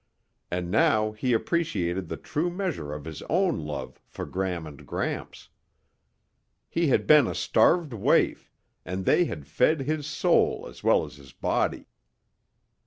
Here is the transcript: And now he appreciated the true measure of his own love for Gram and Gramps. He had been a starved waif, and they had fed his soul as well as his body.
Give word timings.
And 0.49 0.71
now 0.71 1.11
he 1.11 1.31
appreciated 1.31 2.09
the 2.09 2.17
true 2.17 2.49
measure 2.49 2.91
of 2.91 3.05
his 3.05 3.21
own 3.29 3.59
love 3.67 4.01
for 4.07 4.25
Gram 4.25 4.65
and 4.65 4.83
Gramps. 4.83 5.49
He 6.67 6.87
had 6.87 7.05
been 7.05 7.27
a 7.27 7.35
starved 7.35 7.93
waif, 7.93 8.51
and 8.83 9.05
they 9.05 9.25
had 9.25 9.45
fed 9.45 9.81
his 9.81 10.07
soul 10.07 10.65
as 10.67 10.83
well 10.83 11.05
as 11.05 11.17
his 11.17 11.33
body. 11.33 11.85